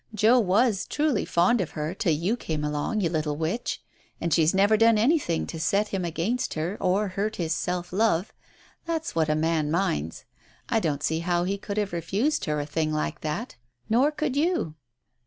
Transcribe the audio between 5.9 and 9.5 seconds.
against her or hurt his self love. That's what a